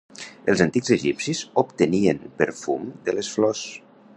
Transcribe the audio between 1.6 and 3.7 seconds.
obtenien perfum de les flors.